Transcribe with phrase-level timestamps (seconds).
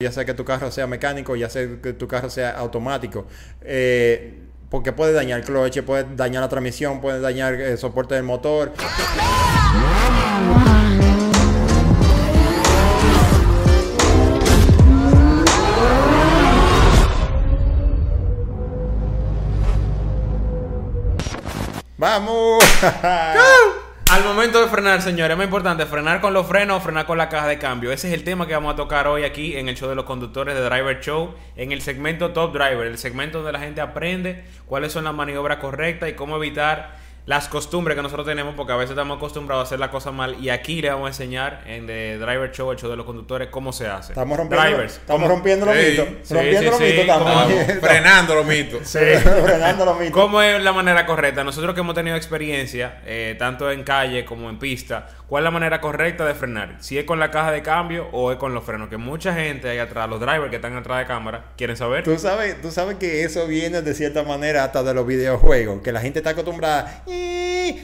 [0.00, 3.26] ya sea que tu carro sea mecánico, ya sea que tu carro sea automático.
[3.62, 4.38] Eh,
[4.70, 8.72] porque puede dañar el cloche, puede dañar la transmisión, puede dañar el soporte del motor.
[21.96, 22.62] ¡Vamos!
[24.10, 27.18] Al momento de frenar, señores, es muy importante frenar con los frenos o frenar con
[27.18, 27.92] la caja de cambio.
[27.92, 30.06] Ese es el tema que vamos a tocar hoy aquí en el show de los
[30.06, 34.44] conductores de Driver Show, en el segmento Top Driver, el segmento donde la gente aprende
[34.64, 36.96] cuáles son las maniobras correctas y cómo evitar
[37.28, 40.36] las costumbres que nosotros tenemos, porque a veces estamos acostumbrados a hacer la cosa mal.
[40.42, 43.48] Y aquí le vamos a enseñar en The Driver Show, el show de los conductores,
[43.50, 44.12] cómo se hace.
[44.12, 44.92] Estamos rompiendo, Drivers.
[44.96, 46.06] estamos ¿cómo- rompiendo los Sí, mitos.
[46.22, 47.50] sí, rompiendo sí, los sí, mitos estamos.
[47.50, 48.88] Estamos frenando los mitos.
[48.88, 48.98] Sí.
[49.44, 50.14] frenando los mitos.
[50.14, 51.44] ¿Cómo es la manera correcta?
[51.44, 55.50] Nosotros que hemos tenido experiencia, eh, tanto en calle como en pista, ¿cuál es la
[55.50, 56.76] manera correcta de frenar?
[56.78, 58.88] Si es con la caja de cambio o es con los frenos.
[58.88, 62.04] Que mucha gente ahí atrás, los drivers que están atrás de cámara, quieren saber.
[62.04, 65.92] Tú sabes, tú sabes que eso viene de cierta manera hasta de los videojuegos, que
[65.92, 67.17] la gente está acostumbrada y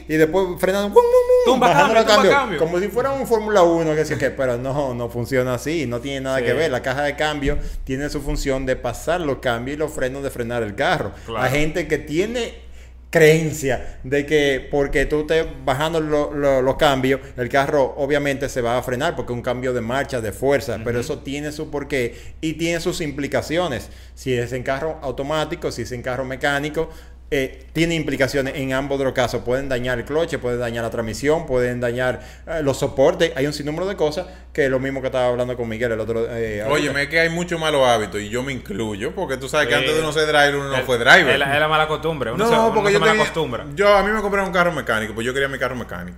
[0.07, 1.03] después frenando, ¡bum,
[1.47, 2.59] bum, bajando cambio, cambio.
[2.59, 5.99] como si fuera un Fórmula 1, que sí que, pero no, no funciona así, no
[5.99, 6.45] tiene nada Sí.
[6.45, 6.71] que ver.
[6.71, 10.29] La caja de cambio tiene su función de pasar los cambios y los frenos de
[10.29, 11.11] frenar el carro.
[11.25, 11.41] Claro.
[11.43, 12.65] Hay gente que tiene
[13.09, 18.59] creencia de que porque tú estés bajando lo- lo- los cambios, el carro obviamente se
[18.61, 21.69] va a frenar porque es un cambio de marcha, de fuerza, pero eso tiene su
[21.71, 23.89] porqué y tiene sus implicaciones.
[24.15, 26.89] Si es en carro automático, si es en carro mecánico,
[27.31, 29.41] eh, tiene implicaciones en ambos de los casos.
[29.43, 33.31] Pueden dañar el cloche, pueden dañar la transmisión, pueden dañar eh, los soportes.
[33.35, 35.99] Hay un sinnúmero de cosas que es lo mismo que estaba hablando con Miguel el
[35.99, 37.01] otro eh, Oye, ahorita.
[37.01, 39.79] es que hay muchos malos hábitos y yo me incluyo porque tú sabes que Sí.
[39.79, 41.29] antes de uno ser driver uno no fue driver.
[41.29, 42.31] Es la, es la mala costumbre.
[42.31, 43.65] Uno se, no, uno porque se yo tenía, acostumbra.
[43.75, 46.17] yo a mí me compraron un carro mecánico, pues yo quería mi carro mecánico.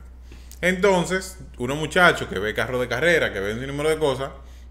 [0.62, 4.30] Entonces, unos muchachos que ve carro de carrera, que ven un número de cosas,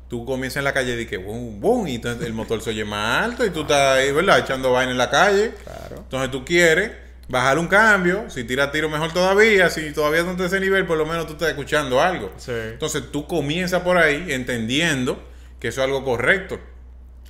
[0.08, 2.84] tú comienzas en la calle y que boom, boom, y entonces el motor se oye
[2.84, 4.38] más alto y tú estás ahí, ¿verdad?
[4.38, 5.52] Echando vaina en la calle.
[5.64, 5.96] Claro.
[5.98, 6.92] Entonces tú quieres
[7.28, 10.96] bajar un cambio, si tira tiro mejor todavía, si todavía no estás ese nivel, por
[10.96, 12.32] lo menos tú estás escuchando algo.
[12.36, 12.52] Sí.
[12.52, 15.22] Entonces tú comienzas por ahí entendiendo
[15.58, 16.60] que eso es algo correcto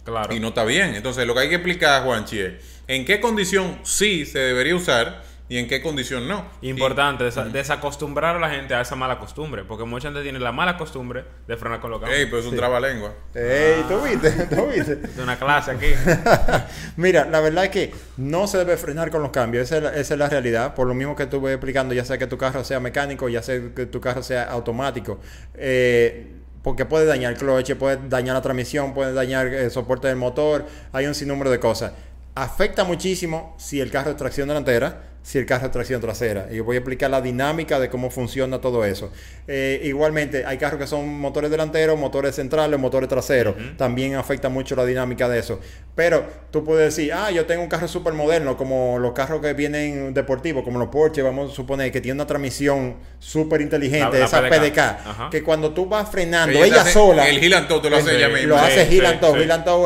[0.04, 0.34] Claro.
[0.34, 0.94] y no está bien.
[0.94, 2.52] Entonces, lo que hay que explicar, Juanchi, es
[2.86, 6.44] en qué condición sí se debería usar y en qué condición no.
[6.62, 9.62] Importante desa- desacostumbrar a la gente a esa mala costumbre.
[9.64, 12.20] Porque mucha gente tiene la mala costumbre de frenar con los Y, cambios.
[12.20, 13.14] ey, pues es un trabalengua.
[13.34, 14.30] Ey, ¿tú viste?
[14.56, 14.96] ¿Tú viste?
[14.96, 15.86] De una clase aquí.
[16.96, 19.90] Mira, la verdad es que no se debe frenar con los cambios, esa es, la,
[19.96, 20.74] esa es la realidad.
[20.74, 23.60] Por lo mismo que estuve explicando, ya sea que tu carro sea mecánico, ya sea
[23.74, 25.20] que tu carro sea automático.
[25.54, 26.32] Eh,
[26.62, 30.66] porque puede dañar el cloche, puede dañar la transmisión, puede dañar el soporte del motor,
[30.92, 31.92] hay un sinnúmero de cosas.
[32.34, 36.46] Afecta muchísimo si el carro es tracción delantera, si el carro es tracción trasera.
[36.52, 39.10] Y voy a explicar la dinámica de cómo funciona todo eso.
[39.48, 43.56] Eh, igualmente, hay carros que son motores delanteros, motores centrales, motores traseros.
[43.76, 45.58] También afecta mucho la dinámica de eso.
[45.96, 49.52] Pero tú puedes decir, ah, yo tengo un carro súper moderno, como los carros que
[49.52, 54.42] vienen deportivos, como los Porsche, vamos a suponer, que tiene una transmisión súper inteligente, esa
[54.42, 55.30] PDK.
[55.30, 57.28] Que cuando tú vas frenando, Ella hace- sola...
[57.28, 58.48] el toe te lo hace eh, ella misma.
[58.48, 59.02] Lo hace sí, sí.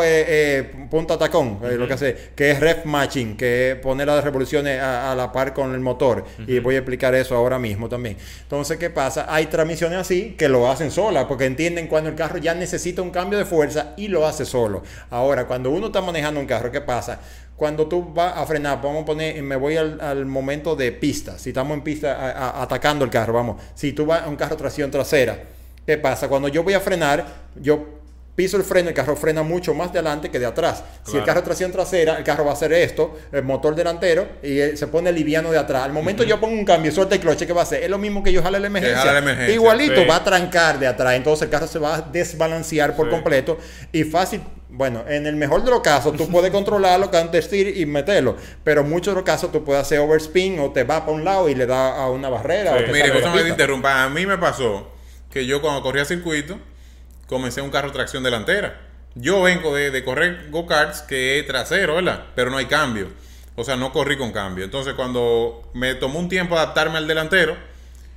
[0.04, 4.22] Eh, punta tacón, eh, lo que hace, que es ref matching, que es poner las
[4.22, 6.24] revoluciones a, a la par con el motor.
[6.46, 8.16] Y voy a explicar eso ahora mismo también.
[8.42, 9.26] Entonces, ¿qué pasa?
[9.28, 13.10] Hay transmisiones así que lo hacen sola, porque entienden cuando el carro ya necesita un
[13.10, 14.82] cambio de fuerza y lo hace solo.
[15.10, 17.20] Ahora, cuando uno está manejando un carro, ¿qué pasa?
[17.56, 21.38] Cuando tú vas a frenar, vamos a poner, me voy al, al momento de pista.
[21.38, 23.60] Si estamos en pista a- a- atacando el carro, vamos.
[23.74, 25.38] Si tú vas a un carro tracción trasera,
[25.84, 26.26] ¿qué pasa?
[26.28, 27.26] Cuando yo voy a frenar,
[27.56, 27.99] yo
[28.40, 30.82] piso el freno, el carro frena mucho más de adelante que de atrás.
[31.04, 34.26] Si el carro es tracción trasera, el carro va a hacer esto, el motor delantero,
[34.42, 35.82] y se pone liviano de atrás.
[35.84, 37.82] Al momento yo pongo un cambio, suelta el cloche, ¿qué va a hacer?
[37.82, 39.12] Es lo mismo que yo jale la emergencia.
[39.12, 40.06] la emergencia, Igualito, sí.
[40.06, 41.14] va a trancar de atrás.
[41.16, 43.10] Entonces el carro se va a desbalancear por Sí.
[43.10, 43.58] completo
[43.92, 44.40] y fácil.
[44.70, 48.36] Bueno, en el mejor de los casos, tú puedes controlarlo, countersteer y meterlo.
[48.64, 51.24] Pero en muchos de los casos, tú puedes hacer overspin o te va para un
[51.26, 52.72] lado y le da a una barrera.
[52.78, 52.84] Sí.
[52.84, 54.02] o te Mire, cosa me interrumpa.
[54.04, 54.88] A mí me pasó
[55.30, 56.58] que yo cuando corría circuito,
[57.30, 58.80] comencé un carro tracción delantera.
[59.14, 62.24] Yo vengo de, de correr go-karts que es trasero, ¿verdad?
[62.34, 63.08] Pero no hay cambio.
[63.54, 64.64] O sea, no corrí con cambio.
[64.64, 67.56] Entonces, cuando me tomó un tiempo adaptarme al delantero,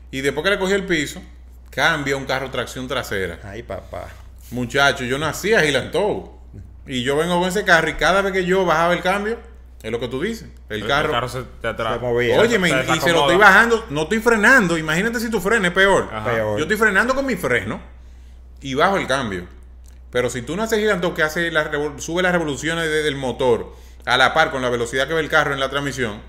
[0.10, 1.22] y después que le cogí el piso,
[1.70, 3.40] cambia un carro tracción trasera.
[3.44, 4.08] Ay, papá.
[4.52, 6.40] Muchacho, yo nací a Gilantou.
[6.88, 9.38] Y yo vengo con ese carro y cada vez que yo bajaba el cambio,
[9.82, 10.50] es lo que tú dices.
[10.70, 11.28] El, carro.
[11.30, 12.00] se te atrás.
[12.02, 14.78] Oye, me- Se y se lo estoy bajando, no estoy frenando.
[14.78, 16.10] Imagínate si tu freno es peor.
[16.12, 16.32] Ajá.
[16.32, 16.58] Peor.
[16.58, 17.93] Yo estoy frenando con mi freno
[18.64, 19.46] y bajo el cambio.
[20.12, 23.76] Pero si tú no haces girando que hace la sube las revoluciones de- del motor
[24.06, 26.22] a la par con la velocidad que ve el carro en la transmisión,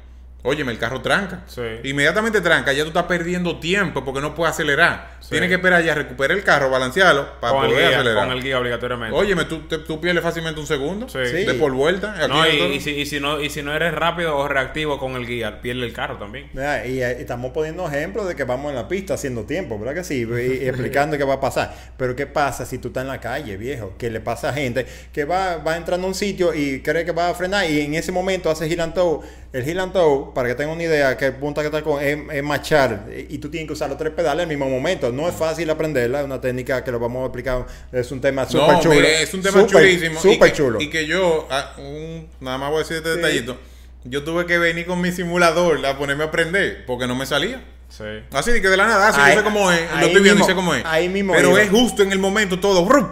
[0.45, 1.43] óyeme, el carro tranca.
[1.49, 1.63] Sí.
[1.83, 5.17] Inmediatamente tranca, ya tú estás perdiendo tiempo porque no puedes acelerar.
[5.21, 5.31] Sí.
[5.31, 8.25] Tienes que esperar ya recuperar el carro, balancearlo para con, poder guía, acelerar.
[8.29, 9.17] con el guía obligatoriamente.
[9.19, 11.19] Óyeme, tú, te- tú pierdes fácilmente un segundo Sí.
[11.27, 11.45] Sí.
[11.45, 12.15] de por vuelta.
[12.19, 15.17] Aquí no, y, si, y si no, y si no eres rápido o reactivo con
[15.17, 16.51] el guía, pierde el carro también.
[16.53, 19.95] Mira, Y, eh, estamos poniendo ejemplos de que vamos en la pista haciendo tiempo, ¿verdad
[19.95, 20.27] que sí?
[20.29, 21.75] Y, y explicando qué va a pasar.
[21.97, 23.95] Pero ¿qué pasa si tú estás en la calle, viejo?
[23.97, 27.13] Que le pasa a gente que va, va entrando a un sitio y cree que
[27.13, 29.21] va a frenar y en ese momento hace and toe.
[29.55, 32.03] El heel and toe, para que tengan una idea, que el punta que está con
[32.03, 35.13] es, es machar y tú tienes que usar los tres pedales al mismo momento.
[35.13, 37.65] No es fácil aprenderla, es una técnica que lo vamos a explicar.
[37.93, 38.95] Es un tema súper no, chulo.
[38.97, 40.21] mire, es un tema chulísimo.
[40.21, 40.81] Súper chulo.
[40.81, 43.17] Y que yo, ah, un- nada más voy a decir este Sí.
[43.17, 43.57] detallito.
[44.03, 47.63] Yo tuve que venir con mi simulador a ponerme a aprender porque no me salía.
[47.89, 48.03] Sí.
[48.33, 50.33] Así que de la nada, así Ahí- yo sé cómo es, lo estoy viendo y
[50.33, 50.83] mismo- sé cómo es.
[50.85, 51.63] ahí mismo Pero iba.
[51.63, 53.07] es justo en el momento todo, ¡brum!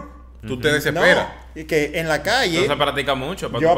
[0.45, 1.25] tú te desesperas.
[1.29, 2.61] No, que en la calle...
[2.67, 3.71] No se practica mucho para Yo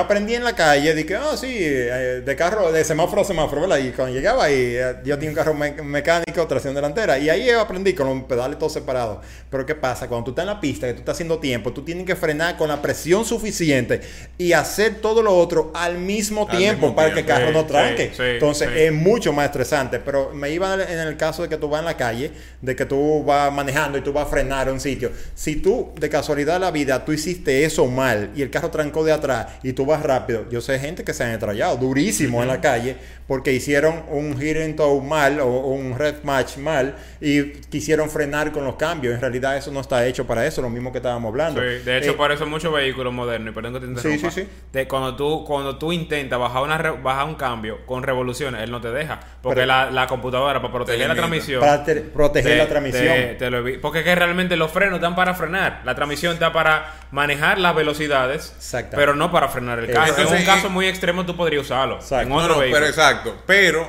[0.00, 3.62] aprendí, yo en la calle, dije, ah, sí, eh, de carro, de semáforo a semáforo,
[3.62, 3.78] ¿verdad?
[3.78, 7.48] Y cuando llegaba ahí, eh, yo tenía un carro me- mecánico, tracción delantera, y ahí
[7.50, 9.18] aprendí con los pedales todos separados.
[9.50, 10.06] Pero ¿qué pasa?
[10.08, 12.56] Cuando tú estás en la pista, que tú estás haciendo tiempo, tú tienes que frenar
[12.56, 14.00] con la presión suficiente
[14.36, 17.52] y hacer todo lo otro al mismo Al tiempo mismo para que el carro Sí,
[17.54, 18.08] no tranque.
[18.10, 19.98] sí, sí, Entonces es mucho más estresante.
[19.98, 22.84] Pero me iba en el caso de que tú vas en la calle, de que
[22.84, 25.10] tú vas manejando y tú vas a frenar a un sitio.
[25.34, 29.04] Si tú, de casualidad de la vida, tú hiciste eso mal y el carro trancó
[29.04, 32.48] de atrás y tú vas rápido, yo sé gente que se han estrellado durísimo en
[32.48, 32.96] la calle
[33.26, 38.52] porque hicieron un hit and tow mal o un red match mal y quisieron frenar
[38.52, 39.14] con los cambios.
[39.14, 41.60] En realidad eso no está hecho para eso, lo mismo que estábamos hablando.
[41.62, 44.42] Sí, de hecho, Eh, por eso muchos vehículos modernos, y perdón que te interrumpa, sí,
[44.42, 44.48] sí.
[44.72, 48.70] de cuando tú cuando tú intentas bajar una re- bajar un cambio con revoluciones, él
[48.70, 52.52] no te deja, porque Pero- la, la computadora para proteger la transmisión para te- proteger
[52.52, 53.06] te- la transmisión.
[53.14, 56.52] te- te lo porque es que realmente los frenos están para frenar, la transmisión está
[56.52, 58.52] para manejar las velocidades,
[58.90, 60.08] pero no para frenar el carro.
[60.08, 61.94] Entonces, en un caso eh, muy extremo tú podrías usarlo.
[61.96, 62.22] Exacto.
[62.24, 62.80] En No, otro no, vehículo.
[62.80, 63.36] pero exacto.
[63.46, 63.88] Pero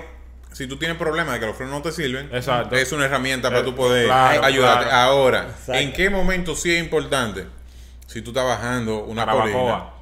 [0.51, 2.75] si tú tienes problemas de que los frenos no te sirven, Exacto.
[2.75, 4.85] es una herramienta Eh, para tú poder claro, ayudarte.
[4.85, 4.97] claro.
[5.11, 5.73] Ahora, Exacto.
[5.73, 7.47] ¿en qué momento sí es importante?
[8.05, 9.93] Si tú estás bajando una colina, Barabacoa.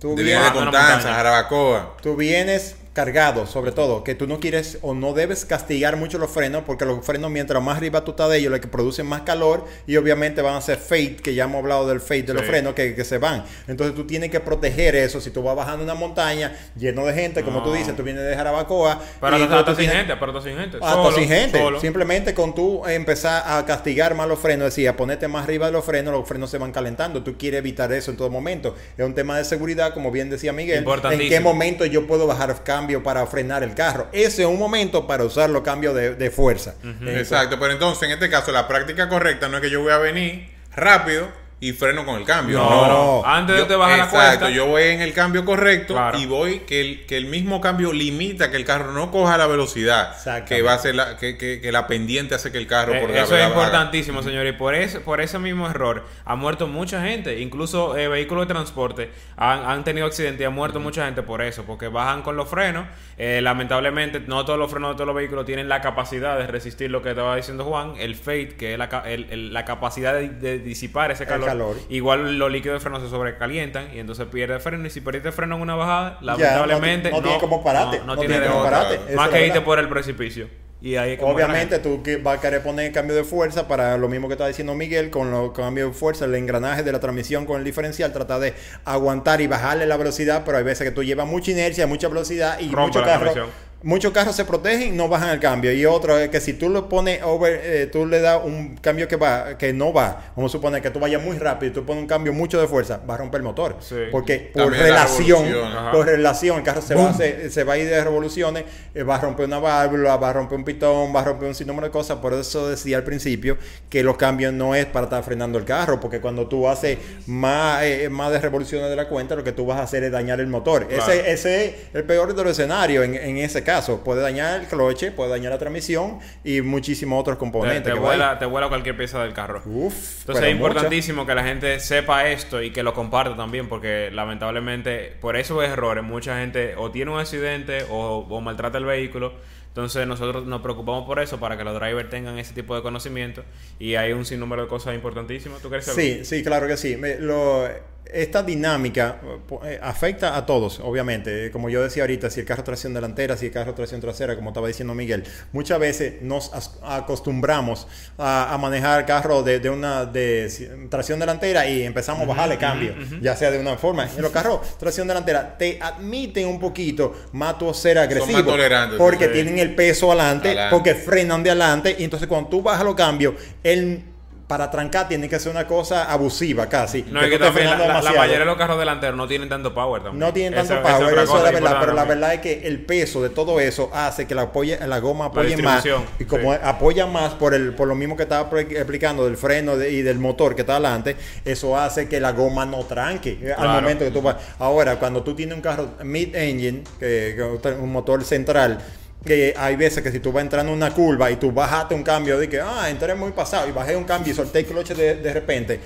[0.00, 1.00] tú vienes- de montaña.
[1.02, 1.96] Jarabacoa.
[2.02, 6.30] Tú vienes cargado, sobre todo, que tú no quieres o no debes castigar mucho los
[6.30, 9.22] frenos, porque los frenos, mientras más arriba tú estás de ellos, lo que producen más
[9.22, 12.42] calor y obviamente van a ser fade, que ya hemos hablado del fade de los
[12.42, 12.48] Sí.
[12.48, 13.44] frenos que, que se van.
[13.68, 15.20] Entonces tú tienes que proteger eso.
[15.20, 17.74] Si tú vas bajando una montaña lleno de gente, como tú No.
[17.76, 19.00] dices, tú vienes de Jarabacoa.
[19.20, 20.76] Pero hasta, sin gente, pero hasta sin gente.
[20.78, 21.58] hasta Solo, sin gente.
[21.58, 21.80] solo.
[21.80, 25.84] Simplemente con tú empezar a castigar más los frenos, decía, ponerte más arriba de los
[25.84, 27.22] frenos, los frenos se van calentando.
[27.22, 28.74] Tú quieres evitar eso en todo momento.
[28.96, 30.84] Es un tema de seguridad, como bien decía Miguel.
[31.10, 34.06] ¿En qué momento yo puedo bajar cambio para frenar el carro?
[34.12, 36.74] Ese es un momento para usar los cambios de, de fuerza.
[37.06, 39.98] Exacto, pero entonces en este caso la práctica correcta no es que yo voy a
[39.98, 41.28] venir rápido
[41.60, 42.58] y freno con el cambio.
[42.58, 42.86] No, No,
[43.22, 43.26] no.
[43.26, 44.50] Antes de Yo- te bajar la Exacto, cuesta.
[44.50, 46.16] yo voy en el cambio correcto Claro.
[46.18, 49.48] y voy que el, que el mismo cambio limita que el carro no coja la
[49.48, 50.14] velocidad
[50.44, 53.00] que va a ser la, que, que- que la pendiente hace que el carro Eh,
[53.00, 53.48] por eso la- es haga.
[53.48, 54.46] importantísimo, señor.
[54.46, 57.40] Y por ese, por ese mismo error ha muerto mucha gente.
[57.40, 61.42] Incluso eh, vehículos de transporte han, han tenido accidentes y ha muerto mucha gente por
[61.42, 61.64] eso.
[61.64, 62.86] Porque bajan con los frenos.
[63.20, 66.88] Eh, lamentablemente, no todos los frenos de todos los vehículos tienen la capacidad de resistir
[66.88, 67.94] lo que estaba diciendo Juan.
[67.98, 71.47] El fade, que es la, ca- el- el- la capacidad de, de disipar ese calor.
[71.48, 71.76] Calor.
[71.88, 74.86] Igual los líquidos de freno se sobrecalientan y entonces pierde freno.
[74.86, 77.10] Y si perdiste freno en una bajada, Ya, lamentablemente.
[77.10, 79.46] no ti- no tiene como parate, No, no tiene tiene de como parate, Más que
[79.46, 80.48] irte por el precipicio.
[80.80, 81.24] Y ahí es que.
[81.24, 84.46] Obviamente tú que vas a querer poner cambio de fuerza para lo mismo que está
[84.46, 88.12] diciendo Miguel, con los cambios de fuerza, el engranaje de la transmisión con el diferencial,
[88.12, 88.54] trata de
[88.84, 92.60] aguantar y bajarle la velocidad, pero hay veces que tú llevas mucha inercia, mucha velocidad
[92.60, 93.67] y Rompe carros transmisión.
[93.82, 95.72] Muchos carros se protegen y no bajan el cambio.
[95.72, 99.06] Y otro es que si tú lo pones over, eh, tú le das un cambio
[99.06, 101.84] que va, que no va, vamos a suponer que tú vayas muy rápido y tú
[101.86, 103.76] pones un cambio mucho de fuerza, va a romper el motor.
[103.80, 103.94] Sí.
[104.10, 105.44] Porque por También relación,
[105.92, 109.02] por relación, el carro se va, a hacer- se va a ir de revoluciones, eh,
[109.04, 111.86] va a romper una válvula, va a romper un pitón, va a romper un sinnúmero
[111.86, 112.18] de cosas.
[112.18, 113.56] Por eso decía al principio
[113.88, 117.82] que los cambios no es para estar frenando el carro, porque cuando tú haces más,
[117.84, 120.40] eh, más de revoluciones de la cuenta, lo que tú vas a hacer es dañar
[120.40, 120.88] el motor.
[120.88, 121.12] Claro.
[121.12, 123.67] Ese, ese es el peor de los escenarios en, en ese caso.
[124.04, 127.82] Puede dañar el cloche, puede dañar la transmisión y muchísimos otros Te, componentes.
[127.84, 129.62] te que vuela, te vuela cualquier pieza del carro.
[129.66, 134.10] Uf, Entonces es importantísimo que la gente sepa esto y que lo comparta también, porque
[134.12, 139.32] lamentablemente por esos errores mucha gente o tiene un accidente o, o maltrata el vehículo.
[139.68, 143.44] Entonces nosotros nos preocupamos por eso, para que los drivers tengan ese tipo de conocimiento
[143.78, 145.60] y hay un sinnúmero de cosas importantísimas.
[145.60, 146.96] ¿Tú crees que Sí, sí, claro que sí.
[146.96, 147.68] Me- lo-
[148.12, 149.20] esta dinámica
[149.64, 151.46] eh, afecta a todos, obviamente.
[151.46, 154.34] Eh, Como yo decía ahorita, si el carro tracción delantera, si el carro tracción trasera,
[154.36, 156.50] como estaba diciendo Miguel, muchas veces nos
[156.82, 157.86] acostumbramos
[158.16, 162.94] a, a manejar carro de, de una de tracción delantera y empezamos a bajarle cambio,
[163.20, 164.08] ya sea de una forma.
[164.16, 169.26] En los carros tracción delantera te admiten un poquito más tu ser agresivo, más porque
[169.26, 169.32] sí.
[169.32, 170.74] tienen el peso adelante, Adelante.
[170.74, 174.02] porque frenan de adelante y entonces cuando tú bajas los cambios, él
[174.48, 177.02] para trancar tiene que ser una cosa abusiva casi.
[177.02, 179.74] No, es que también la, la- la mayoría de los carros delanteros no tienen tanto
[179.74, 180.18] power también.
[180.18, 182.66] No tienen tanto Esa- power, esa eso es la verdad, pero la verdad es que
[182.66, 185.84] el peso de todo eso hace que la, apoye, la goma apoye más.
[186.18, 186.60] Y como sí.
[186.62, 190.18] apoya más por el por lo mismo que estaba explicando del freno de- y del
[190.18, 191.14] motor que está adelante,
[191.44, 194.36] eso hace que la goma no tranque eh, al momento que tú vas.
[194.58, 198.78] Ahora, cuando tú tienes un carro mid-engine, que, que un motor central,
[199.24, 202.02] que hay veces que si tú vas entrando en una curva y tú bajaste un
[202.02, 204.94] cambio de que, ah, entré muy pasado y bajé un cambio y solté el cloche
[204.94, 205.80] de, de repente,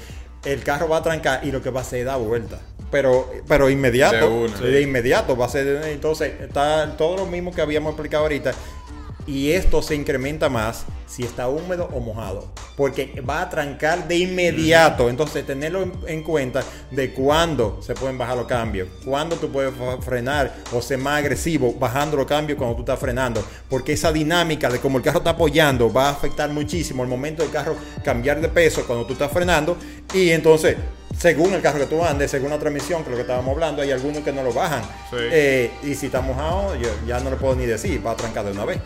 [0.44, 2.60] el carro va a trancar y lo que va a hacer es dar vuelta.
[2.90, 7.62] Pero, pero inmediato, De de inmediato va a ser, entonces está todo lo mismo que
[7.62, 8.52] habíamos explicado ahorita.
[9.26, 14.16] Y esto se incrementa más si está húmedo o mojado, porque va a trancar de
[14.16, 15.10] inmediato.
[15.10, 19.74] Entonces, tenerlo en, en cuenta de cuándo se pueden bajar los cambios, cuándo tú puedes
[20.00, 24.70] frenar o ser más agresivo bajando los cambios cuando tú estás frenando, porque esa dinámica
[24.70, 28.40] de cómo el carro está apoyando va a afectar muchísimo el momento del carro cambiar
[28.40, 29.76] de peso cuando tú estás frenando.
[30.14, 30.76] Y entonces,
[31.18, 33.82] según el carro que tú andes, según la transmisión, que es lo que estábamos hablando,
[33.82, 34.82] hay algunos que no lo bajan.
[35.10, 35.16] Sí.
[35.18, 38.44] Eh, y si está mojado, yo ya no lo puedo ni decir, va a trancar
[38.44, 38.80] de una vez.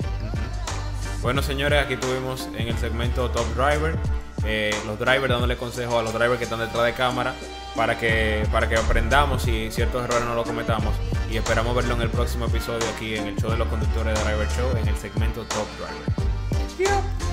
[1.26, 3.97] Bueno, señores, aquí tuvimos en el segmento Top Driver
[4.45, 7.35] eh, los drivers dándole consejos a los drivers que están detrás de cámara
[7.75, 10.95] para que, para que aprendamos y ciertos errores no los cometamos.
[11.28, 14.25] Y esperamos verlo en el próximo episodio aquí en el show de los conductores de
[14.25, 17.25] Driver Show en el segmento Top Driver.